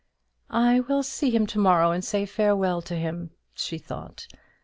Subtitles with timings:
[0.49, 4.25] "I will see him to morrow and say farewell to him," she thought.